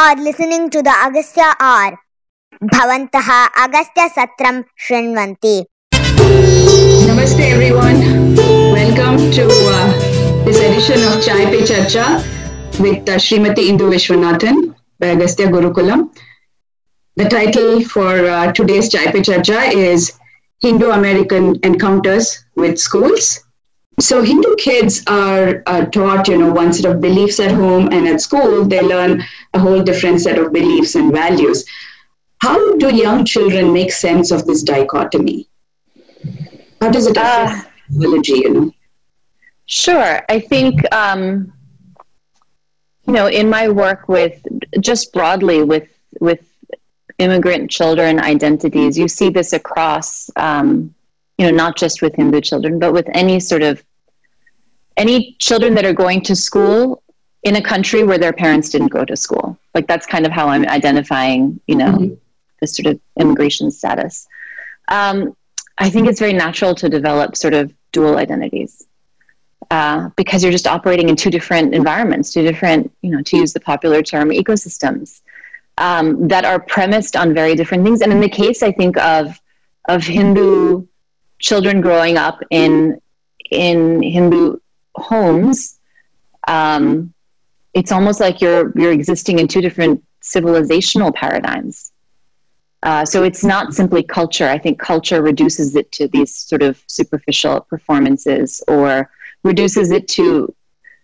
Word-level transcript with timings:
are 0.00 0.16
listening 0.16 0.70
to 0.70 0.82
the 0.82 0.94
Agastya 1.04 1.54
R. 1.60 1.98
भवन्तः 2.62 3.28
अगस्त्य 3.62 4.08
सत्रं 4.08 4.62
शृण्वन्ति 4.84 5.56
Namaste 7.06 7.40
everyone. 7.40 8.00
Welcome 8.76 9.18
to 9.32 9.44
uh, 9.48 10.44
this 10.44 10.60
edition 10.68 11.02
of 11.08 11.22
Chai 11.24 11.44
Pe 11.50 11.60
Charcha 11.70 12.06
with 12.80 13.08
uh, 13.08 13.16
Srimati 13.16 13.68
Indu 13.72 13.90
Vishwanathan 13.94 14.74
by 14.98 15.08
Agastya 15.08 15.48
Gurukulam. 15.48 16.08
The 17.16 17.28
title 17.28 17.82
for 17.84 18.12
uh, 18.26 18.52
today's 18.52 18.88
Chai 18.88 19.10
Pe 19.12 19.20
Charcha 19.20 19.72
is 19.72 20.12
Hindu 20.60 20.90
American 20.90 21.58
Encounters 21.62 22.44
with 22.54 22.78
Schools. 22.78 23.40
So 23.99 24.23
Hindu 24.23 24.55
kids 24.55 25.03
are, 25.07 25.61
are 25.67 25.85
taught, 25.85 26.27
you 26.27 26.37
know, 26.37 26.51
one 26.51 26.73
set 26.73 26.85
of 26.85 27.01
beliefs 27.01 27.39
at 27.39 27.51
home, 27.51 27.89
and 27.91 28.07
at 28.07 28.21
school 28.21 28.65
they 28.65 28.81
learn 28.81 29.23
a 29.53 29.59
whole 29.59 29.83
different 29.83 30.21
set 30.21 30.39
of 30.39 30.51
beliefs 30.53 30.95
and 30.95 31.11
values. 31.11 31.65
How 32.39 32.77
do 32.77 32.95
young 32.95 33.25
children 33.25 33.71
make 33.71 33.91
sense 33.91 34.31
of 34.31 34.47
this 34.47 34.63
dichotomy? 34.63 35.47
How 36.81 36.89
does 36.89 37.05
it 37.05 37.17
affect 37.17 37.69
biology, 37.89 38.33
you 38.33 38.53
know? 38.53 38.71
Sure. 39.67 40.21
I 40.27 40.39
think, 40.39 40.91
um, 40.93 41.53
you 43.05 43.13
know, 43.13 43.27
in 43.27 43.49
my 43.49 43.69
work 43.69 44.09
with 44.09 44.41
just 44.79 45.13
broadly 45.13 45.63
with 45.63 45.87
with 46.19 46.47
immigrant 47.19 47.69
children 47.69 48.19
identities, 48.19 48.97
you 48.97 49.07
see 49.07 49.29
this 49.29 49.53
across, 49.53 50.29
um, 50.35 50.93
you 51.41 51.49
know, 51.49 51.57
not 51.57 51.75
just 51.75 52.03
with 52.03 52.13
Hindu 52.15 52.39
children, 52.39 52.77
but 52.77 52.93
with 52.93 53.09
any 53.15 53.39
sort 53.39 53.63
of 53.63 53.83
any 54.95 55.35
children 55.39 55.73
that 55.73 55.85
are 55.85 55.93
going 55.93 56.21
to 56.21 56.35
school 56.35 57.01
in 57.41 57.55
a 57.55 57.61
country 57.63 58.03
where 58.03 58.19
their 58.19 58.31
parents 58.31 58.69
didn't 58.69 58.89
go 58.89 59.03
to 59.03 59.17
school. 59.17 59.57
Like 59.73 59.87
that's 59.87 60.05
kind 60.05 60.27
of 60.27 60.31
how 60.31 60.49
I'm 60.49 60.67
identifying, 60.67 61.59
you 61.65 61.77
know, 61.77 61.93
mm-hmm. 61.93 62.13
this 62.59 62.75
sort 62.75 62.93
of 62.93 62.99
immigration 63.19 63.71
status. 63.71 64.27
Um, 64.89 65.35
I 65.79 65.89
think 65.89 66.07
it's 66.07 66.19
very 66.19 66.33
natural 66.33 66.75
to 66.75 66.87
develop 66.87 67.35
sort 67.35 67.55
of 67.55 67.73
dual 67.91 68.19
identities 68.19 68.85
uh, 69.71 70.11
because 70.15 70.43
you're 70.43 70.51
just 70.51 70.67
operating 70.67 71.09
in 71.09 71.15
two 71.15 71.31
different 71.31 71.73
environments, 71.73 72.31
two 72.31 72.43
different, 72.43 72.91
you 73.01 73.09
know, 73.09 73.23
to 73.23 73.37
use 73.37 73.51
the 73.51 73.61
popular 73.61 74.03
term, 74.03 74.29
ecosystems 74.29 75.21
um, 75.79 76.27
that 76.27 76.45
are 76.45 76.59
premised 76.59 77.15
on 77.15 77.33
very 77.33 77.55
different 77.55 77.83
things. 77.83 78.01
And 78.01 78.11
in 78.11 78.19
the 78.19 78.29
case, 78.29 78.61
I 78.61 78.71
think 78.71 78.95
of 78.97 79.41
of 79.89 80.03
Hindu 80.03 80.85
children 81.41 81.81
growing 81.81 82.17
up 82.17 82.41
in 82.49 83.01
in 83.49 84.01
Hindu 84.01 84.57
homes, 84.95 85.79
um, 86.47 87.13
it's 87.73 87.91
almost 87.91 88.19
like 88.19 88.41
you're 88.41 88.71
you're 88.75 88.91
existing 88.91 89.39
in 89.39 89.47
two 89.47 89.61
different 89.61 90.03
civilizational 90.21 91.13
paradigms. 91.13 91.91
Uh, 92.83 93.05
so 93.05 93.23
it's 93.23 93.43
not 93.43 93.73
simply 93.73 94.01
culture. 94.01 94.47
I 94.47 94.57
think 94.57 94.79
culture 94.79 95.21
reduces 95.21 95.75
it 95.75 95.91
to 95.93 96.07
these 96.07 96.35
sort 96.35 96.63
of 96.63 96.81
superficial 96.87 97.61
performances 97.61 98.63
or 98.67 99.11
reduces 99.43 99.91
it 99.91 100.07
to 100.09 100.53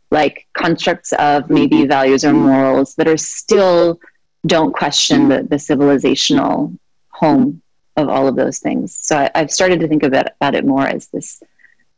like 0.09 0.47
constructs 0.53 1.13
of 1.13 1.49
maybe 1.49 1.85
values 1.85 2.23
or 2.23 2.33
morals 2.33 2.95
that 2.95 3.07
are 3.07 3.17
still 3.17 3.99
don't 4.45 4.73
question 4.73 5.27
the, 5.27 5.43
the 5.43 5.57
civilizational 5.57 6.77
home 7.09 7.61
of 7.97 8.09
all 8.09 8.27
of 8.27 8.35
those 8.35 8.59
things. 8.59 8.95
So 8.95 9.27
I, 9.33 9.39
have 9.39 9.51
started 9.51 9.79
to 9.81 9.87
think 9.87 10.03
about, 10.03 10.27
about 10.39 10.55
it 10.55 10.65
more 10.65 10.87
as 10.87 11.07
this 11.07 11.41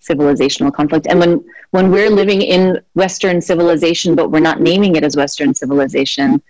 civilizational 0.02 0.74
conflict. 0.74 1.08
And 1.08 1.20
when 1.20 1.46
when 1.72 1.92
we're 1.92 2.10
living 2.10 2.42
in 2.42 2.80
Western 2.96 3.42
civilization, 3.42 4.16
but 4.16 4.32
we're 4.32 4.40
not 4.40 4.60
naming 4.60 4.96
it 4.96 5.04
as 5.04 5.16
Western 5.16 5.54
civilization, 5.54 6.42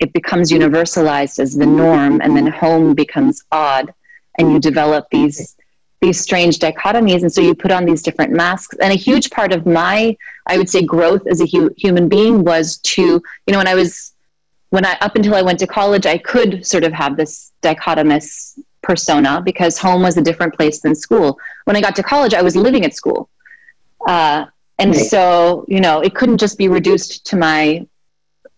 it 0.00 0.12
becomes 0.12 0.50
universalized 0.50 1.38
as 1.38 1.54
the 1.54 1.64
norm, 1.64 2.20
and 2.20 2.36
then 2.36 2.46
home 2.48 2.94
becomes 2.94 3.42
odd, 3.52 3.94
and 4.38 4.52
you 4.52 4.58
develop 4.58 5.06
these 5.10 5.56
these 6.02 6.20
strange 6.20 6.58
dichotomies. 6.58 7.22
And 7.22 7.32
so 7.32 7.40
you 7.40 7.54
put 7.54 7.70
on 7.70 7.86
these 7.86 8.02
different 8.02 8.32
masks. 8.32 8.76
And 8.82 8.92
a 8.92 8.96
huge 8.96 9.30
part 9.30 9.52
of 9.52 9.64
my, 9.64 10.14
I 10.46 10.58
would 10.58 10.68
say, 10.68 10.82
growth 10.82 11.26
as 11.26 11.40
a 11.40 11.46
hu- 11.46 11.74
human 11.78 12.06
being 12.06 12.44
was 12.44 12.76
to, 12.78 13.02
you 13.02 13.52
know, 13.52 13.58
when 13.58 13.68
I 13.68 13.74
was 13.74 14.12
when 14.70 14.84
I 14.84 14.98
up 15.00 15.16
until 15.16 15.34
I 15.34 15.42
went 15.42 15.58
to 15.60 15.66
college, 15.66 16.06
I 16.06 16.18
could 16.18 16.66
sort 16.66 16.84
of 16.84 16.92
have 16.92 17.16
this 17.16 17.52
dichotomous 17.62 18.58
persona 18.86 19.42
because 19.44 19.76
home 19.76 20.02
was 20.02 20.16
a 20.16 20.22
different 20.22 20.54
place 20.54 20.80
than 20.80 20.94
school. 20.94 21.38
When 21.64 21.76
I 21.76 21.80
got 21.80 21.96
to 21.96 22.02
college, 22.02 22.34
I 22.34 22.42
was 22.42 22.54
living 22.54 22.84
at 22.84 22.94
school. 22.94 23.28
Uh, 24.06 24.46
and 24.78 24.94
right. 24.94 25.06
so, 25.06 25.64
you 25.66 25.80
know, 25.80 26.00
it 26.00 26.14
couldn't 26.14 26.38
just 26.38 26.56
be 26.56 26.68
reduced 26.68 27.26
to 27.26 27.36
my 27.36 27.86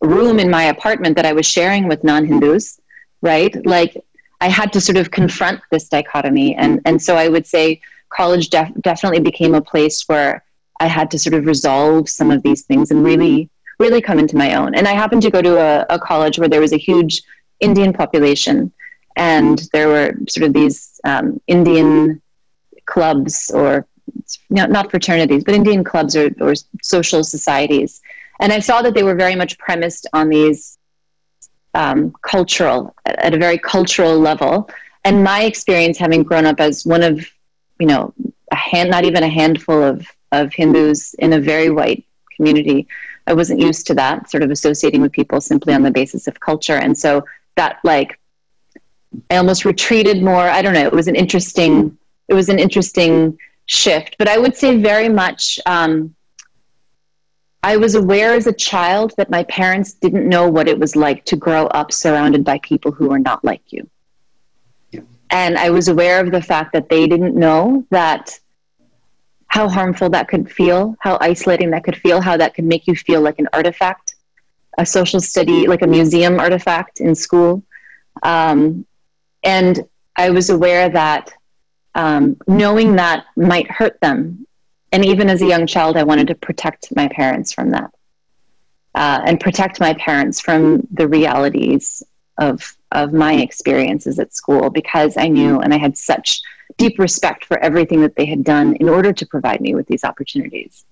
room 0.00 0.38
in 0.38 0.50
my 0.50 0.64
apartment 0.64 1.16
that 1.16 1.24
I 1.24 1.32
was 1.32 1.46
sharing 1.46 1.88
with 1.88 2.04
non 2.04 2.26
Hindus, 2.26 2.80
right? 3.22 3.54
Like, 3.64 3.96
I 4.40 4.48
had 4.48 4.72
to 4.74 4.80
sort 4.80 4.98
of 4.98 5.10
confront 5.10 5.60
this 5.72 5.88
dichotomy. 5.88 6.54
And, 6.54 6.80
and 6.84 7.00
so 7.00 7.16
I 7.16 7.28
would 7.28 7.46
say 7.46 7.80
college 8.10 8.50
def- 8.50 8.72
definitely 8.82 9.20
became 9.20 9.54
a 9.54 9.62
place 9.62 10.04
where 10.06 10.44
I 10.80 10.86
had 10.86 11.10
to 11.12 11.18
sort 11.18 11.34
of 11.34 11.46
resolve 11.46 12.08
some 12.08 12.30
of 12.30 12.42
these 12.42 12.62
things 12.62 12.90
and 12.90 13.02
really, 13.02 13.48
really 13.78 14.00
come 14.00 14.18
into 14.18 14.36
my 14.36 14.54
own. 14.54 14.74
And 14.74 14.86
I 14.86 14.92
happened 14.92 15.22
to 15.22 15.30
go 15.30 15.42
to 15.42 15.58
a, 15.58 15.86
a 15.90 15.98
college 15.98 16.38
where 16.38 16.48
there 16.48 16.60
was 16.60 16.72
a 16.72 16.78
huge 16.78 17.22
Indian 17.60 17.92
population 17.92 18.72
and 19.18 19.68
there 19.72 19.88
were 19.88 20.14
sort 20.28 20.46
of 20.46 20.52
these 20.54 21.00
um, 21.04 21.40
Indian 21.48 22.22
clubs 22.86 23.50
or 23.50 23.86
not 24.48 24.90
fraternities, 24.90 25.44
but 25.44 25.54
Indian 25.54 25.84
clubs 25.84 26.16
or, 26.16 26.30
or 26.40 26.54
social 26.82 27.22
societies. 27.22 28.00
And 28.40 28.52
I 28.52 28.60
saw 28.60 28.80
that 28.82 28.94
they 28.94 29.02
were 29.02 29.16
very 29.16 29.34
much 29.34 29.58
premised 29.58 30.06
on 30.12 30.28
these 30.28 30.78
um, 31.74 32.14
cultural, 32.22 32.94
at 33.04 33.34
a 33.34 33.38
very 33.38 33.58
cultural 33.58 34.18
level. 34.18 34.70
And 35.04 35.24
my 35.24 35.42
experience, 35.42 35.98
having 35.98 36.22
grown 36.22 36.46
up 36.46 36.60
as 36.60 36.86
one 36.86 37.02
of, 37.02 37.28
you 37.80 37.86
know, 37.86 38.14
a 38.52 38.56
hand, 38.56 38.90
not 38.90 39.04
even 39.04 39.22
a 39.22 39.28
handful 39.28 39.82
of, 39.82 40.06
of 40.32 40.52
Hindus 40.54 41.14
in 41.14 41.32
a 41.32 41.40
very 41.40 41.70
white 41.70 42.04
community, 42.36 42.86
I 43.26 43.34
wasn't 43.34 43.60
used 43.60 43.86
to 43.88 43.94
that, 43.94 44.30
sort 44.30 44.42
of 44.42 44.50
associating 44.50 45.02
with 45.02 45.12
people 45.12 45.40
simply 45.40 45.74
on 45.74 45.82
the 45.82 45.90
basis 45.90 46.28
of 46.28 46.40
culture. 46.40 46.76
And 46.76 46.96
so 46.96 47.24
that 47.56 47.78
like 47.84 48.18
I 49.30 49.36
almost 49.36 49.64
retreated 49.64 50.22
more. 50.22 50.36
I 50.36 50.62
don't 50.62 50.74
know. 50.74 50.86
It 50.86 50.92
was 50.92 51.08
an 51.08 51.16
interesting. 51.16 51.96
It 52.28 52.34
was 52.34 52.48
an 52.48 52.58
interesting 52.58 53.38
shift, 53.66 54.16
but 54.18 54.28
I 54.28 54.38
would 54.38 54.56
say 54.56 54.80
very 54.80 55.08
much. 55.08 55.58
Um, 55.66 56.14
I 57.62 57.76
was 57.76 57.96
aware 57.96 58.34
as 58.34 58.46
a 58.46 58.52
child 58.52 59.14
that 59.16 59.30
my 59.30 59.42
parents 59.44 59.92
didn't 59.94 60.28
know 60.28 60.48
what 60.48 60.68
it 60.68 60.78
was 60.78 60.94
like 60.94 61.24
to 61.26 61.36
grow 61.36 61.66
up 61.66 61.92
surrounded 61.92 62.44
by 62.44 62.58
people 62.58 62.92
who 62.92 63.08
were 63.08 63.18
not 63.18 63.44
like 63.44 63.62
you. 63.72 63.88
Yeah. 64.92 65.00
And 65.30 65.58
I 65.58 65.70
was 65.70 65.88
aware 65.88 66.20
of 66.20 66.30
the 66.30 66.40
fact 66.40 66.72
that 66.74 66.88
they 66.88 67.08
didn't 67.08 67.34
know 67.34 67.84
that 67.90 68.38
how 69.48 69.68
harmful 69.68 70.10
that 70.10 70.28
could 70.28 70.50
feel, 70.50 70.94
how 71.00 71.18
isolating 71.20 71.70
that 71.70 71.82
could 71.82 71.96
feel, 71.96 72.20
how 72.20 72.36
that 72.36 72.54
could 72.54 72.64
make 72.64 72.86
you 72.86 72.94
feel 72.94 73.20
like 73.20 73.38
an 73.38 73.48
artifact, 73.52 74.14
a 74.78 74.86
social 74.86 75.20
study, 75.20 75.66
like 75.66 75.82
a 75.82 75.86
museum 75.86 76.38
artifact 76.38 77.00
in 77.00 77.14
school. 77.14 77.62
Um, 78.22 78.86
and 79.44 79.86
I 80.16 80.30
was 80.30 80.50
aware 80.50 80.88
that 80.88 81.32
um, 81.94 82.36
knowing 82.46 82.96
that 82.96 83.26
might 83.36 83.70
hurt 83.70 84.00
them. 84.00 84.46
And 84.92 85.04
even 85.04 85.28
as 85.28 85.42
a 85.42 85.46
young 85.46 85.66
child, 85.66 85.96
I 85.96 86.04
wanted 86.04 86.28
to 86.28 86.34
protect 86.34 86.94
my 86.96 87.08
parents 87.08 87.52
from 87.52 87.70
that 87.70 87.90
uh, 88.94 89.20
and 89.24 89.38
protect 89.38 89.80
my 89.80 89.94
parents 89.94 90.40
from 90.40 90.86
the 90.92 91.06
realities 91.06 92.02
of, 92.38 92.76
of 92.92 93.12
my 93.12 93.34
experiences 93.34 94.18
at 94.18 94.34
school 94.34 94.70
because 94.70 95.16
I 95.16 95.28
knew 95.28 95.60
and 95.60 95.74
I 95.74 95.78
had 95.78 95.96
such 95.98 96.40
deep 96.76 96.98
respect 96.98 97.44
for 97.44 97.58
everything 97.58 98.00
that 98.02 98.16
they 98.16 98.26
had 98.26 98.44
done 98.44 98.76
in 98.76 98.88
order 98.88 99.12
to 99.12 99.26
provide 99.26 99.60
me 99.60 99.74
with 99.74 99.86
these 99.88 100.04
opportunities. 100.04 100.84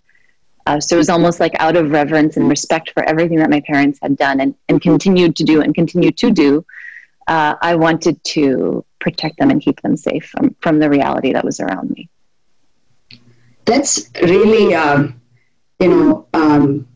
Uh, 0.67 0.81
so 0.81 0.97
it 0.97 0.99
was 0.99 1.09
almost 1.09 1.39
like 1.39 1.55
out 1.61 1.77
of 1.77 1.93
reverence 1.93 2.37
and 2.37 2.49
respect 2.49 2.91
for 2.91 3.05
everything 3.05 3.39
that 3.39 3.51
my 3.51 3.61
parents 3.61 4.01
had 4.03 4.17
done 4.17 4.41
and, 4.41 4.55
and 4.69 4.83
continued 4.83 5.37
to 5.37 5.45
do 5.45 5.63
and 5.63 5.75
continue 5.75 6.11
to 6.11 6.31
do 6.31 6.65
uh, 7.27 7.57
I 7.61 7.75
wanted 7.75 8.23
to 8.25 8.85
protect 8.99 9.39
them 9.39 9.51
and 9.51 9.61
keep 9.61 9.81
them 9.83 9.97
safe 9.97 10.27
from, 10.27 10.55
from 10.61 10.79
the 10.79 10.89
reality 10.89 11.33
that 11.33 11.45
was 11.45 11.61
around 11.61 11.91
me. 11.91 12.09
That's 13.65 14.11
really, 14.23 14.75
um, 14.75 15.21
you 15.81 15.89
know, 15.89 16.27
um, 16.33 16.87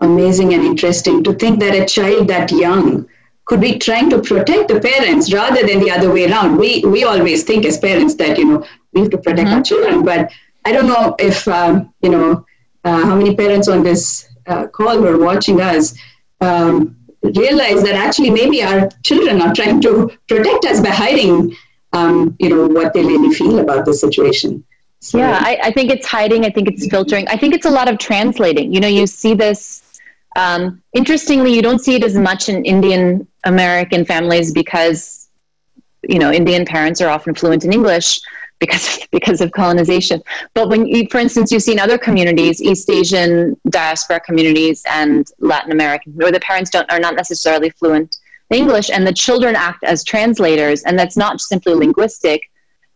amazing 0.00 0.54
and 0.54 0.64
interesting 0.64 1.22
to 1.24 1.32
think 1.34 1.60
that 1.60 1.74
a 1.74 1.84
child 1.86 2.28
that 2.28 2.50
young 2.50 3.08
could 3.46 3.60
be 3.60 3.78
trying 3.78 4.10
to 4.10 4.20
protect 4.20 4.68
the 4.68 4.80
parents 4.80 5.32
rather 5.32 5.66
than 5.66 5.80
the 5.80 5.90
other 5.90 6.12
way 6.12 6.30
around. 6.30 6.56
We 6.56 6.84
we 6.84 7.04
always 7.04 7.44
think 7.44 7.64
as 7.64 7.78
parents 7.78 8.14
that 8.16 8.38
you 8.38 8.44
know 8.44 8.66
we 8.92 9.02
have 9.02 9.10
to 9.10 9.18
protect 9.18 9.48
mm-hmm. 9.48 9.58
our 9.58 9.62
children, 9.62 10.04
but 10.04 10.30
I 10.64 10.72
don't 10.72 10.88
know 10.88 11.14
if 11.18 11.46
um, 11.46 11.94
you 12.02 12.10
know 12.10 12.44
uh, 12.84 13.04
how 13.04 13.14
many 13.14 13.36
parents 13.36 13.68
on 13.68 13.82
this 13.82 14.28
uh, 14.46 14.66
call 14.66 15.00
were 15.00 15.18
watching 15.18 15.60
us 15.60 15.94
um, 16.40 16.96
realize 17.22 17.82
that 17.82 17.94
actually 17.94 18.30
maybe 18.30 18.62
our 18.62 18.88
children 19.02 19.42
are 19.42 19.54
trying 19.54 19.80
to 19.82 20.10
protect 20.28 20.64
us 20.64 20.80
by 20.80 20.90
hiding, 20.90 21.56
um, 21.92 22.36
you 22.38 22.48
know, 22.48 22.66
what 22.66 22.92
they 22.92 23.04
really 23.04 23.34
feel 23.34 23.58
about 23.58 23.84
the 23.84 23.94
situation. 23.94 24.64
So, 25.00 25.18
yeah, 25.18 25.38
I, 25.40 25.58
I, 25.64 25.70
think 25.72 25.90
it's 25.90 26.06
hiding. 26.06 26.44
I 26.44 26.50
think 26.50 26.68
it's 26.68 26.86
filtering. 26.88 27.28
I 27.28 27.36
think 27.36 27.54
it's 27.54 27.66
a 27.66 27.70
lot 27.70 27.88
of 27.88 27.98
translating. 27.98 28.72
You 28.72 28.80
know, 28.80 28.88
you 28.88 29.06
see 29.06 29.34
this 29.34 29.82
Um, 30.36 30.82
interestingly, 30.92 31.54
you 31.54 31.62
don't 31.62 31.80
see 31.80 31.94
it 31.94 32.04
as 32.04 32.14
much 32.14 32.48
in 32.48 32.64
Indian 32.64 33.26
American 33.44 34.04
families 34.04 34.52
because, 34.52 35.28
you 36.02 36.18
know, 36.18 36.30
Indian 36.30 36.64
parents 36.66 37.00
are 37.00 37.08
often 37.08 37.34
fluent 37.34 37.64
in 37.64 37.72
English 37.72 38.20
because 38.58 39.06
because 39.12 39.40
of 39.40 39.52
colonization. 39.52 40.22
But 40.54 40.68
when 40.68 40.86
you, 40.86 41.06
for 41.10 41.18
instance, 41.18 41.52
you 41.52 41.60
see 41.60 41.72
in 41.72 41.78
other 41.78 41.98
communities, 41.98 42.62
East 42.62 42.88
Asian 42.90 43.58
diaspora 43.68 44.20
communities 44.20 44.82
and 44.88 45.26
Latin 45.38 45.72
American, 45.72 46.12
where 46.12 46.32
the 46.32 46.40
parents 46.40 46.70
don't 46.70 46.90
are 46.90 47.00
not 47.00 47.14
necessarily 47.14 47.70
fluent 47.70 48.16
in 48.50 48.58
English, 48.58 48.90
and 48.90 49.06
the 49.06 49.12
children 49.12 49.56
act 49.56 49.84
as 49.84 50.04
translators, 50.04 50.82
and 50.84 50.98
that's 50.98 51.16
not 51.16 51.40
simply 51.40 51.74
linguistic. 51.74 52.42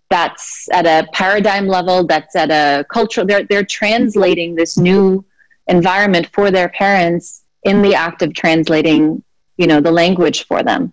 That's 0.08 0.68
at 0.72 0.86
a 0.86 1.06
paradigm 1.12 1.66
level. 1.66 2.04
That's 2.06 2.34
at 2.34 2.50
a 2.50 2.84
cultural. 2.84 3.26
They're 3.26 3.44
they're 3.44 3.64
translating 3.64 4.54
this 4.54 4.76
new 4.76 5.24
environment 5.66 6.28
for 6.32 6.50
their 6.50 6.68
parents 6.68 7.44
in 7.62 7.82
the 7.82 7.94
act 7.94 8.22
of 8.22 8.34
translating, 8.34 9.22
you 9.56 9.66
know, 9.66 9.80
the 9.80 9.92
language 9.92 10.46
for 10.46 10.62
them. 10.62 10.92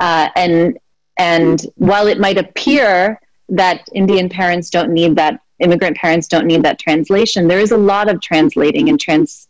Uh, 0.00 0.28
and 0.36 0.78
and 1.18 1.66
while 1.74 2.06
it 2.06 2.20
might 2.20 2.38
appear 2.38 3.20
that 3.48 3.88
Indian 3.94 4.28
parents 4.28 4.70
don't 4.70 4.92
need 4.92 5.16
that, 5.16 5.40
immigrant 5.58 5.96
parents 5.96 6.28
don't 6.28 6.46
need 6.46 6.62
that 6.62 6.78
translation. 6.78 7.48
There 7.48 7.60
is 7.60 7.72
a 7.72 7.76
lot 7.76 8.08
of 8.08 8.20
translating 8.20 8.88
and 8.88 9.00
trans 9.00 9.48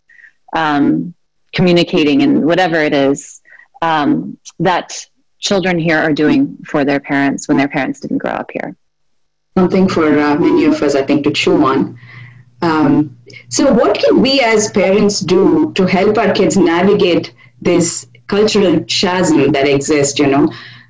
um, 0.55 1.15
communicating 1.53 2.23
and 2.23 2.45
whatever 2.45 2.77
it 2.77 2.95
is 2.95 3.41
um, 3.83 4.39
that 4.59 5.07
children 5.39 5.79
here 5.79 5.99
are 5.99 6.13
doing 6.13 6.57
for 6.65 6.85
their 6.85 7.01
parents 7.01 7.49
when 7.49 7.57
their 7.57 7.69
parents 7.69 8.01
didn't 8.01 8.19
grow 8.19 8.33
up 8.33 8.51
here. 8.53 8.77
Something 9.57 9.89
for 9.89 10.19
uh, 10.19 10.37
many 10.37 10.65
of 10.65 10.81
us, 10.83 10.95
I 10.95 11.03
think, 11.03 11.25
to 11.25 11.33
chew 11.33 11.65
on. 11.65 11.99
Um, 12.63 13.17
so, 13.49 13.73
what 13.73 13.99
can 13.99 14.21
we 14.21 14.41
as 14.41 14.71
parents 14.71 15.21
do 15.21 15.73
to 15.75 15.87
help 15.87 16.19
our 16.19 16.33
kids 16.33 16.57
navigate 16.57 17.33
this 17.61 18.07
cultural 18.27 18.83
chasm 18.85 19.53
that 19.53 19.69
exists? 19.69 20.19
You 20.19 20.27
know, 20.27 20.47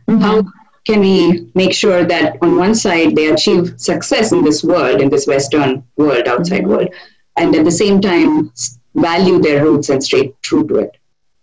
mm-hmm. 0.09 0.19
how 0.19 0.43
can 0.89 1.01
we 1.01 1.51
make 1.55 1.75
sure 1.75 2.03
that 2.03 2.39
on 2.41 2.57
one 2.57 2.75
side 2.75 3.15
they 3.15 3.27
achieve 3.27 3.75
success 3.79 4.33
in 4.33 4.43
this 4.43 4.65
world, 4.65 5.03
in 5.03 5.11
this 5.11 5.27
Western 5.27 5.85
world, 5.97 6.27
outside 6.27 6.63
mm-hmm. 6.63 6.71
world, 6.71 6.95
and 7.37 7.55
at 7.55 7.65
the 7.67 7.71
same 7.71 8.01
time 8.01 8.51
value 8.95 9.39
their 9.39 9.63
roots 9.65 9.91
and 9.91 10.03
stay 10.03 10.33
true 10.41 10.67
to 10.67 10.77
it? 10.77 10.97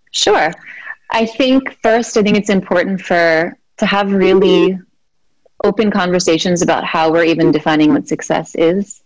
Sure. 0.09 0.51
I 1.11 1.27
think 1.27 1.77
first, 1.83 2.17
I 2.17 2.23
think 2.23 2.37
it's 2.37 2.49
important 2.49 3.01
for 3.01 3.55
to 3.77 3.85
have 3.85 4.11
really 4.11 4.79
open 5.63 5.91
conversations 5.91 6.63
about 6.63 6.83
how 6.83 7.11
we're 7.11 7.25
even 7.25 7.51
defining 7.51 7.93
what 7.93 8.07
success 8.07 8.55
is. 8.55 9.03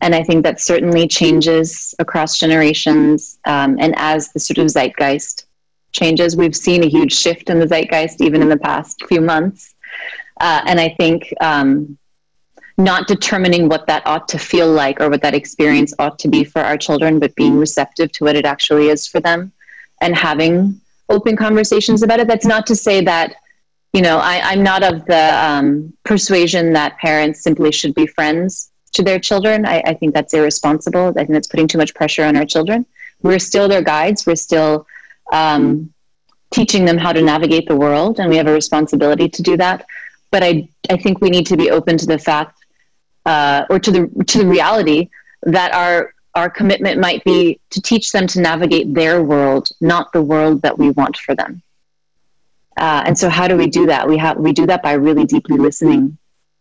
And 0.00 0.16
I 0.16 0.24
think 0.24 0.42
that 0.44 0.60
certainly 0.60 1.06
changes 1.06 1.94
across 2.00 2.38
generations. 2.38 3.38
Um, 3.44 3.76
and 3.78 3.94
as 3.98 4.32
the 4.32 4.40
sort 4.40 4.58
of 4.58 4.66
zeitgeist 4.66 5.44
changes. 5.92 6.36
We've 6.36 6.56
seen 6.56 6.84
a 6.84 6.88
huge 6.88 7.12
shift 7.12 7.50
in 7.50 7.58
the 7.58 7.66
zeitgeist 7.66 8.20
even 8.20 8.42
in 8.42 8.48
the 8.48 8.56
past 8.56 9.04
few 9.06 9.20
months. 9.20 9.74
Uh, 10.40 10.62
and 10.66 10.80
I 10.80 10.88
think 10.90 11.32
um, 11.40 11.98
not 12.78 13.06
determining 13.06 13.68
what 13.68 13.86
that 13.86 14.06
ought 14.06 14.28
to 14.28 14.38
feel 14.38 14.70
like 14.70 15.00
or 15.00 15.10
what 15.10 15.22
that 15.22 15.34
experience 15.34 15.92
ought 15.98 16.18
to 16.20 16.28
be 16.28 16.44
for 16.44 16.60
our 16.60 16.76
children, 16.76 17.18
but 17.18 17.34
being 17.34 17.58
receptive 17.58 18.10
to 18.12 18.24
what 18.24 18.36
it 18.36 18.44
actually 18.44 18.88
is 18.88 19.06
for 19.06 19.20
them 19.20 19.52
and 20.00 20.16
having 20.16 20.80
open 21.08 21.36
conversations 21.36 22.02
about 22.02 22.20
it. 22.20 22.28
That's 22.28 22.46
not 22.46 22.66
to 22.68 22.76
say 22.76 23.02
that, 23.04 23.34
you 23.92 24.00
know, 24.00 24.18
I, 24.18 24.52
am 24.52 24.62
not 24.62 24.82
of 24.82 25.04
the 25.06 25.44
um, 25.44 25.92
persuasion 26.04 26.72
that 26.72 26.96
parents 26.98 27.42
simply 27.42 27.72
should 27.72 27.94
be 27.94 28.06
friends 28.06 28.70
to 28.92 29.02
their 29.02 29.18
children. 29.18 29.66
I, 29.66 29.82
I 29.84 29.94
think 29.94 30.14
that's 30.14 30.32
irresponsible. 30.32 31.08
I 31.08 31.12
think 31.12 31.30
that's 31.30 31.48
putting 31.48 31.68
too 31.68 31.78
much 31.78 31.94
pressure 31.94 32.24
on 32.24 32.36
our 32.36 32.46
children. 32.46 32.86
We're 33.22 33.38
still 33.38 33.68
their 33.68 33.82
guides. 33.82 34.26
We're 34.26 34.36
still 34.36 34.86
um, 35.30 35.92
teaching 36.50 36.84
them 36.84 36.98
how 36.98 37.12
to 37.12 37.22
navigate 37.22 37.68
the 37.68 37.76
world, 37.76 38.18
and 38.18 38.28
we 38.28 38.36
have 38.36 38.46
a 38.46 38.52
responsibility 38.52 39.28
to 39.28 39.42
do 39.42 39.56
that. 39.56 39.86
But 40.30 40.42
I, 40.42 40.68
I 40.88 40.96
think 40.96 41.20
we 41.20 41.30
need 41.30 41.46
to 41.46 41.56
be 41.56 41.70
open 41.70 41.96
to 41.98 42.06
the 42.06 42.18
fact, 42.18 42.58
uh, 43.26 43.64
or 43.70 43.78
to 43.78 43.90
the 43.90 44.24
to 44.26 44.38
the 44.38 44.46
reality 44.46 45.10
that 45.42 45.72
our 45.74 46.14
our 46.34 46.48
commitment 46.48 47.00
might 47.00 47.24
be 47.24 47.60
to 47.70 47.82
teach 47.82 48.12
them 48.12 48.26
to 48.28 48.40
navigate 48.40 48.94
their 48.94 49.22
world, 49.22 49.68
not 49.80 50.12
the 50.12 50.22
world 50.22 50.62
that 50.62 50.78
we 50.78 50.90
want 50.90 51.16
for 51.16 51.34
them. 51.34 51.62
Uh, 52.76 53.02
and 53.04 53.18
so, 53.18 53.28
how 53.28 53.48
do 53.48 53.56
we 53.56 53.66
do 53.66 53.86
that? 53.86 54.08
We 54.08 54.16
have 54.18 54.36
we 54.36 54.52
do 54.52 54.66
that 54.66 54.82
by 54.82 54.92
really 54.92 55.24
deeply 55.24 55.58
listening 55.58 56.16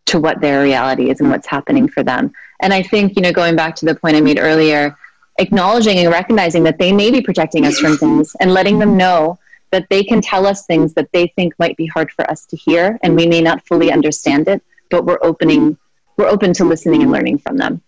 to 0.08 0.20
what 0.20 0.42
their 0.42 0.64
reality 0.64 1.12
is 1.12 1.20
and 1.20 1.30
what's 1.30 1.48
happening 1.48 1.88
for 1.88 2.04
them. 2.04 2.32
And 2.62 2.74
I 2.74 2.82
think 2.82 3.16
you 3.16 3.22
know, 3.22 3.32
going 3.32 3.56
back 3.56 3.76
to 3.78 3.86
the 3.86 3.96
point 3.96 4.16
I 4.16 4.22
made 4.22 4.40
earlier, 4.40 4.98
acknowledging 5.40 5.98
and 5.98 6.10
recognizing 6.10 6.64
that 6.64 6.78
they 6.78 6.92
may 6.92 7.10
be 7.12 7.22
protecting 7.22 7.66
us 7.66 7.80
from 7.80 7.98
things 7.98 8.36
and 8.40 8.54
letting 8.54 8.78
them 8.78 8.98
know 8.98 9.40
that 9.72 9.88
they 9.90 10.04
can 10.04 10.22
tell 10.22 10.46
us 10.46 10.66
things 10.66 10.94
that 10.94 11.12
they 11.12 11.28
think 11.36 11.54
might 11.60 11.78
be 11.78 11.86
hard 11.88 12.12
for 12.12 12.30
us 12.30 12.46
to 12.46 12.58
hear 12.58 13.00
and 13.04 13.16
we 13.16 13.26
may 13.28 13.42
not 13.42 13.66
fully 13.66 13.92
understand 13.92 14.48
it 14.48 14.62
but 14.90 15.06
we're 15.06 15.20
opening 15.22 15.78
we're 16.18 16.28
open 16.28 16.52
to 16.54 16.66
listening 16.66 17.02
and 17.02 17.12
learning 17.12 17.38
from 17.38 17.56
them. 17.56 17.82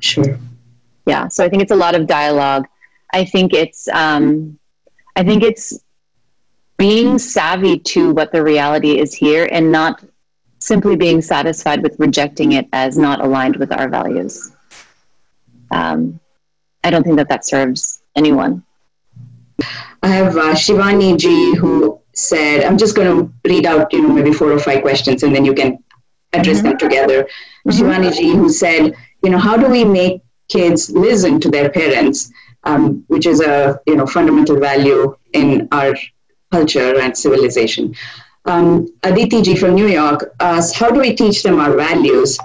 Sure. 0.00 0.38
Yeah 1.06 1.28
so 1.28 1.44
i 1.44 1.48
think 1.48 1.62
it's 1.62 1.72
a 1.72 1.76
lot 1.76 1.94
of 1.94 2.06
dialogue. 2.06 2.66
I 3.12 3.24
think 3.24 3.54
it's 3.54 3.88
um, 3.88 4.58
i 5.16 5.22
think 5.22 5.42
it's 5.42 5.80
being 6.76 7.18
savvy 7.18 7.78
to 7.78 8.12
what 8.12 8.32
the 8.32 8.42
reality 8.42 8.98
is 8.98 9.12
here 9.14 9.48
and 9.50 9.70
not 9.72 10.04
simply 10.60 10.96
being 10.96 11.20
satisfied 11.20 11.82
with 11.82 11.98
rejecting 11.98 12.52
it 12.52 12.68
as 12.72 12.96
not 12.96 13.20
aligned 13.20 13.56
with 13.56 13.72
our 13.72 13.88
values. 13.88 14.52
Um, 15.70 16.20
I 16.84 16.90
don't 16.90 17.02
think 17.02 17.16
that 17.16 17.28
that 17.28 17.46
serves 17.46 18.02
anyone. 18.16 18.64
I 20.02 20.08
have 20.08 20.36
uh, 20.36 20.54
Shivani 20.54 21.18
G 21.18 21.56
who 21.56 22.00
said, 22.14 22.64
I'm 22.64 22.78
just 22.78 22.94
going 22.94 23.08
to 23.08 23.32
read 23.48 23.66
out, 23.66 23.92
you 23.92 24.02
know, 24.02 24.12
maybe 24.12 24.32
four 24.32 24.52
or 24.52 24.58
five 24.58 24.82
questions 24.82 25.22
and 25.22 25.34
then 25.34 25.44
you 25.44 25.54
can 25.54 25.82
address 26.32 26.58
mm-hmm. 26.58 26.68
them 26.68 26.78
together. 26.78 27.24
Mm-hmm. 27.66 27.70
Shivani 27.70 28.16
G 28.16 28.32
who 28.32 28.48
said, 28.48 28.94
you 29.22 29.30
know, 29.30 29.38
how 29.38 29.56
do 29.56 29.68
we 29.68 29.84
make 29.84 30.22
kids 30.48 30.90
listen 30.90 31.40
to 31.40 31.50
their 31.50 31.70
parents, 31.70 32.30
um, 32.64 33.04
which 33.08 33.26
is 33.26 33.40
a, 33.40 33.80
you 33.86 33.96
know, 33.96 34.06
fundamental 34.06 34.58
value 34.58 35.16
in 35.32 35.68
our 35.72 35.94
culture 36.50 36.98
and 36.98 37.16
civilization. 37.16 37.94
Um, 38.46 38.88
Aditi 39.02 39.42
G 39.42 39.56
from 39.56 39.74
New 39.74 39.86
York 39.86 40.34
asks, 40.40 40.76
how 40.76 40.90
do 40.90 41.00
we 41.00 41.14
teach 41.14 41.42
them 41.42 41.60
our 41.60 41.76
values? 41.76 42.38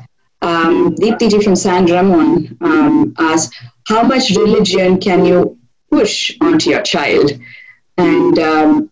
Um, 0.43 0.93
Deepti 0.95 1.41
from 1.41 1.55
San 1.55 1.85
Ramon 1.85 2.57
um, 2.59 3.15
asks, 3.17 3.55
how 3.87 4.03
much 4.03 4.29
religion 4.31 4.99
can 4.99 5.25
you 5.25 5.57
push 5.89 6.35
onto 6.41 6.69
your 6.69 6.81
child? 6.81 7.31
And 7.97 8.37
um, 8.39 8.91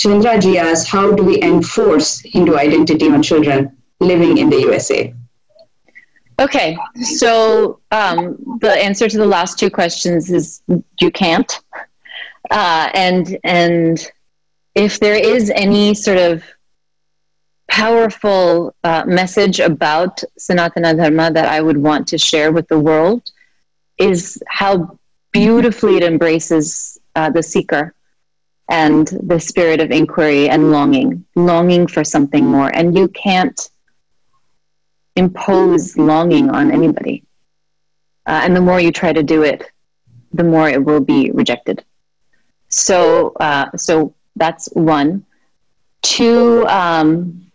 Chandraji 0.00 0.56
asks, 0.56 0.88
how 0.88 1.12
do 1.12 1.24
we 1.24 1.42
enforce 1.42 2.20
Hindu 2.20 2.56
identity 2.56 3.08
on 3.08 3.20
children 3.20 3.76
living 3.98 4.38
in 4.38 4.48
the 4.48 4.60
USA? 4.60 5.12
Okay, 6.38 6.76
so 7.02 7.80
um, 7.90 8.36
the 8.60 8.72
answer 8.72 9.08
to 9.08 9.18
the 9.18 9.26
last 9.26 9.58
two 9.58 9.70
questions 9.70 10.30
is 10.30 10.62
you 11.00 11.10
can't. 11.10 11.52
Uh, 12.50 12.90
and 12.94 13.38
and 13.44 14.10
if 14.74 14.98
there 15.00 15.14
is 15.14 15.50
any 15.50 15.94
sort 15.94 16.18
of 16.18 16.42
powerful 17.72 18.74
uh, 18.84 19.02
message 19.06 19.58
about 19.58 20.22
Sanatana 20.38 20.94
Dharma 20.94 21.30
that 21.32 21.48
I 21.48 21.62
would 21.62 21.78
want 21.78 22.06
to 22.08 22.18
share 22.18 22.52
with 22.52 22.68
the 22.68 22.78
world, 22.78 23.30
is 23.96 24.42
how 24.46 24.98
beautifully 25.32 25.96
it 25.96 26.02
embraces 26.02 26.98
uh, 27.16 27.30
the 27.30 27.42
seeker 27.42 27.94
and 28.70 29.08
the 29.22 29.40
spirit 29.40 29.80
of 29.80 29.90
inquiry 29.90 30.50
and 30.50 30.70
longing, 30.70 31.24
longing 31.34 31.86
for 31.86 32.04
something 32.04 32.44
more. 32.44 32.68
And 32.76 32.94
you 32.94 33.08
can't 33.08 33.58
impose 35.16 35.96
longing 35.96 36.50
on 36.50 36.70
anybody. 36.70 37.24
Uh, 38.26 38.40
and 38.44 38.54
the 38.54 38.60
more 38.60 38.80
you 38.80 38.92
try 38.92 39.14
to 39.14 39.22
do 39.22 39.44
it, 39.44 39.64
the 40.34 40.44
more 40.44 40.68
it 40.68 40.84
will 40.84 41.00
be 41.00 41.30
rejected. 41.30 41.82
So, 42.68 43.32
uh, 43.40 43.70
so 43.76 44.14
that's 44.36 44.66
one. 44.74 45.24
Two, 46.02 46.66
um, 46.68 47.46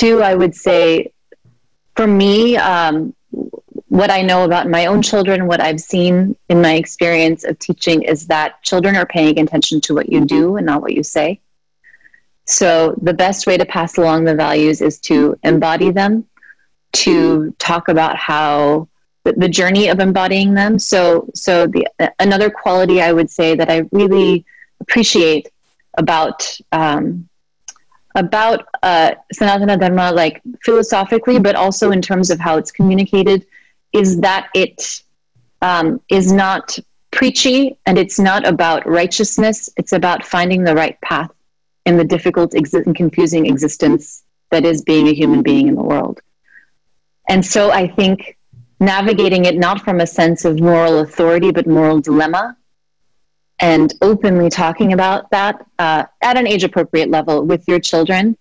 two, 0.00 0.22
I 0.22 0.34
would 0.34 0.54
say, 0.54 1.12
for 1.94 2.06
me, 2.06 2.56
um, 2.56 3.14
what 3.88 4.10
I 4.10 4.22
know 4.22 4.44
about 4.44 4.66
my 4.68 4.86
own 4.86 5.02
children, 5.02 5.46
what 5.46 5.60
I've 5.60 5.80
seen 5.80 6.36
in 6.48 6.62
my 6.62 6.74
experience 6.74 7.44
of 7.44 7.58
teaching 7.58 8.02
is 8.02 8.26
that 8.28 8.62
children 8.62 8.96
are 8.96 9.04
paying 9.04 9.38
attention 9.38 9.80
to 9.82 9.94
what 9.94 10.10
you 10.10 10.24
do 10.24 10.56
and 10.56 10.64
not 10.64 10.80
what 10.80 10.94
you 10.94 11.02
say. 11.02 11.40
So 12.46 12.94
the 13.02 13.12
best 13.12 13.46
way 13.46 13.58
to 13.58 13.66
pass 13.66 13.98
along 13.98 14.24
the 14.24 14.34
values 14.34 14.80
is 14.80 14.98
to 15.00 15.38
embody 15.42 15.90
them, 15.90 16.24
to 17.04 17.54
talk 17.58 17.88
about 17.88 18.16
how 18.16 18.88
the, 19.24 19.32
the 19.34 19.48
journey 19.48 19.88
of 19.88 20.00
embodying 20.00 20.54
them. 20.54 20.78
So, 20.78 21.28
so 21.34 21.66
the 21.66 21.86
another 22.18 22.48
quality 22.48 23.02
I 23.02 23.12
would 23.12 23.30
say 23.30 23.54
that 23.54 23.70
I 23.70 23.82
really 23.92 24.46
appreciate 24.80 25.48
about 25.98 26.56
um, 26.72 27.28
about 28.14 28.66
uh, 28.82 29.12
Sanatana 29.34 29.78
Dharma, 29.78 30.12
like 30.12 30.42
philosophically, 30.64 31.38
but 31.38 31.54
also 31.54 31.90
in 31.90 32.02
terms 32.02 32.30
of 32.30 32.40
how 32.40 32.56
it's 32.56 32.72
communicated 32.72 33.46
is 33.92 34.20
that 34.20 34.48
it 34.54 35.02
um, 35.62 36.00
is 36.08 36.32
not 36.32 36.78
preachy 37.10 37.76
and 37.86 37.98
it's 37.98 38.18
not 38.18 38.46
about 38.46 38.86
righteousness. 38.86 39.68
It's 39.76 39.92
about 39.92 40.24
finding 40.24 40.64
the 40.64 40.74
right 40.74 41.00
path 41.00 41.30
in 41.86 41.96
the 41.96 42.04
difficult 42.04 42.52
exi- 42.52 42.84
and 42.86 42.94
confusing 42.94 43.46
existence 43.46 44.22
that 44.50 44.64
is 44.64 44.82
being 44.82 45.08
a 45.08 45.12
human 45.12 45.42
being 45.42 45.68
in 45.68 45.74
the 45.74 45.82
world. 45.82 46.20
And 47.28 47.44
so 47.44 47.70
I 47.70 47.86
think 47.88 48.36
navigating 48.80 49.44
it 49.44 49.56
not 49.56 49.82
from 49.82 50.00
a 50.00 50.06
sense 50.06 50.44
of 50.44 50.60
moral 50.60 51.00
authority, 51.00 51.50
but 51.52 51.66
moral 51.66 52.00
dilemma, 52.00 52.56
and 53.60 53.92
openly 54.00 54.48
talking 54.48 54.92
about 54.92 55.30
that 55.30 55.64
uh, 55.78 56.04
at 56.22 56.36
an 56.36 56.46
age 56.46 56.64
appropriate 56.64 57.10
level 57.10 57.44
with 57.44 57.66
your 57.68 57.78
children 57.78 58.36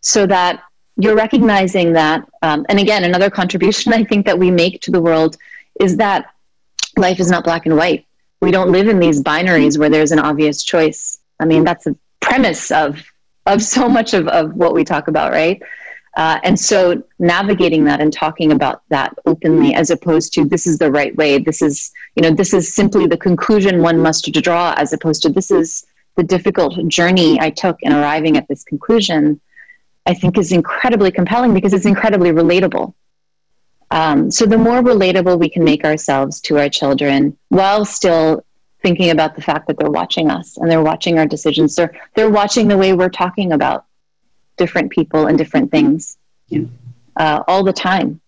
so 0.00 0.26
that 0.26 0.62
you're 0.96 1.16
recognizing 1.16 1.92
that. 1.92 2.28
Um, 2.42 2.64
and 2.68 2.78
again, 2.78 3.04
another 3.04 3.30
contribution 3.30 3.92
I 3.92 4.04
think 4.04 4.26
that 4.26 4.38
we 4.38 4.50
make 4.50 4.80
to 4.82 4.90
the 4.90 5.00
world 5.00 5.36
is 5.80 5.96
that 5.98 6.32
life 6.96 7.20
is 7.20 7.30
not 7.30 7.44
black 7.44 7.66
and 7.66 7.76
white. 7.76 8.06
We 8.40 8.50
don't 8.50 8.70
live 8.70 8.88
in 8.88 8.98
these 8.98 9.22
binaries 9.22 9.78
where 9.78 9.90
there's 9.90 10.12
an 10.12 10.18
obvious 10.18 10.62
choice. 10.62 11.18
I 11.40 11.44
mean, 11.44 11.64
that's 11.64 11.84
the 11.84 11.96
premise 12.20 12.70
of 12.70 13.02
of 13.46 13.62
so 13.62 13.88
much 13.88 14.14
of, 14.14 14.26
of 14.28 14.54
what 14.54 14.72
we 14.74 14.84
talk 14.84 15.08
about, 15.08 15.30
right? 15.30 15.62
Uh, 16.16 16.38
and 16.44 16.58
so 16.58 17.02
navigating 17.18 17.84
that 17.84 18.00
and 18.00 18.12
talking 18.12 18.52
about 18.52 18.82
that 18.88 19.12
openly 19.26 19.74
as 19.74 19.90
opposed 19.90 20.32
to 20.32 20.44
this 20.44 20.64
is 20.66 20.78
the 20.78 20.90
right 20.90 21.16
way 21.16 21.38
this 21.38 21.60
is 21.60 21.90
you 22.14 22.22
know 22.22 22.30
this 22.30 22.54
is 22.54 22.72
simply 22.72 23.06
the 23.06 23.16
conclusion 23.16 23.82
one 23.82 23.98
must 23.98 24.30
draw 24.32 24.72
as 24.76 24.92
opposed 24.92 25.22
to 25.22 25.28
this 25.28 25.50
is 25.50 25.84
the 26.16 26.22
difficult 26.22 26.86
journey 26.86 27.40
i 27.40 27.50
took 27.50 27.76
in 27.82 27.92
arriving 27.92 28.36
at 28.36 28.46
this 28.46 28.62
conclusion 28.62 29.40
i 30.06 30.14
think 30.14 30.38
is 30.38 30.52
incredibly 30.52 31.10
compelling 31.10 31.52
because 31.52 31.72
it's 31.72 31.86
incredibly 31.86 32.30
relatable. 32.30 32.94
Um, 33.90 34.30
so 34.30 34.46
the 34.46 34.58
more 34.58 34.82
relatable 34.82 35.38
we 35.38 35.48
can 35.48 35.62
make 35.62 35.84
ourselves 35.84 36.40
to 36.42 36.58
our 36.58 36.68
children 36.68 37.36
while 37.48 37.84
still 37.84 38.44
thinking 38.82 39.10
about 39.10 39.34
the 39.36 39.42
fact 39.42 39.66
that 39.68 39.78
they're 39.78 39.90
watching 39.90 40.30
us 40.30 40.56
and 40.56 40.70
they're 40.70 40.82
watching 40.82 41.18
our 41.18 41.26
decisions 41.26 41.74
they're 41.74 41.94
they're 42.14 42.30
watching 42.30 42.68
the 42.68 42.76
way 42.76 42.92
we're 42.92 43.08
talking 43.08 43.52
about 43.52 43.86
different 44.56 44.90
people 44.90 45.26
and 45.26 45.36
different 45.38 45.70
things 45.70 46.16
yeah. 46.48 46.62
uh, 47.16 47.42
all 47.48 47.64
the 47.64 47.72
time. 47.72 48.20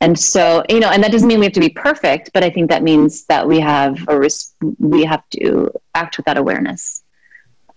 And 0.00 0.18
so, 0.18 0.62
you 0.68 0.80
know, 0.80 0.90
and 0.90 1.02
that 1.02 1.12
doesn't 1.12 1.28
mean 1.28 1.38
we 1.38 1.46
have 1.46 1.54
to 1.54 1.60
be 1.60 1.70
perfect, 1.70 2.30
but 2.34 2.44
I 2.44 2.50
think 2.50 2.68
that 2.70 2.82
means 2.82 3.24
that 3.26 3.46
we 3.46 3.60
have 3.60 4.06
a 4.08 4.18
res- 4.18 4.54
we 4.78 5.04
have 5.04 5.22
to 5.30 5.70
act 5.94 6.16
with 6.16 6.26
that 6.26 6.36
awareness, 6.36 7.02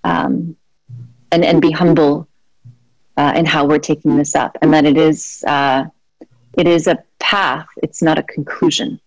um, 0.03 0.57
and 1.31 1.45
and 1.45 1.61
be 1.61 1.71
humble 1.71 2.27
uh, 3.15 3.33
in 3.35 3.45
how 3.45 3.65
we're 3.65 3.79
taking 3.79 4.17
this 4.17 4.35
up, 4.35 4.57
and 4.61 4.73
that 4.73 4.85
it 4.85 4.97
is 4.97 5.43
uh, 5.47 5.85
it 6.57 6.67
is 6.67 6.87
a 6.87 6.97
path. 7.19 7.67
It's 7.77 8.01
not 8.01 8.17
a 8.17 8.23
conclusion. 8.23 8.99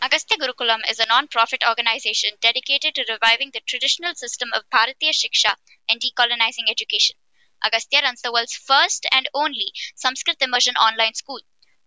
Agastya 0.00 0.36
Gurukulam 0.38 0.78
is 0.88 1.00
a 1.00 1.06
non-profit 1.06 1.64
organization 1.68 2.30
dedicated 2.40 2.94
to 2.94 3.04
reviving 3.10 3.50
the 3.52 3.60
traditional 3.66 4.14
system 4.14 4.50
of 4.54 4.62
Bharatiya 4.72 5.10
Shiksha 5.10 5.54
and 5.88 6.00
decolonizing 6.00 6.70
education. 6.70 7.16
Agastya 7.64 8.02
runs 8.02 8.22
the 8.22 8.32
world's 8.32 8.54
first 8.54 9.06
and 9.12 9.28
only 9.34 9.72
Sanskrit 9.94 10.40
immersion 10.40 10.74
online 10.76 11.12
school. 11.14 11.40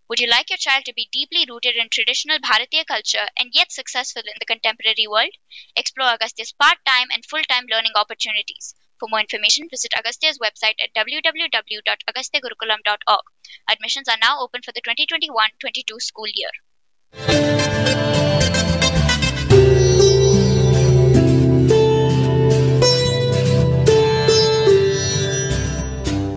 Would 0.08 0.20
you 0.20 0.26
like 0.26 0.50
your 0.50 0.58
child 0.58 0.84
to 0.84 0.92
be 0.92 1.08
deeply 1.10 1.46
rooted 1.48 1.76
in 1.76 1.88
traditional 1.88 2.38
Bharatiya 2.38 2.84
culture 2.86 3.28
and 3.38 3.54
yet 3.54 3.72
successful 3.72 4.20
in 4.22 4.34
the 4.38 4.44
contemporary 4.44 5.06
world? 5.08 5.30
Explore 5.74 6.12
Agastya's 6.14 6.52
part 6.52 6.76
time 6.84 7.08
and 7.12 7.24
full 7.24 7.42
time 7.48 7.64
learning 7.70 7.92
opportunities. 7.94 8.74
For 8.98 9.08
more 9.08 9.20
information, 9.20 9.70
visit 9.70 9.94
Agastya's 9.96 10.38
website 10.38 10.74
at 10.82 10.92
www.agastyagurukulam.org. 10.94 13.24
Admissions 13.70 14.08
are 14.08 14.18
now 14.20 14.40
open 14.40 14.60
for 14.62 14.72
the 14.72 14.82
2021 14.82 15.52
22 15.58 15.98
school 15.98 16.28
year. 16.28 16.50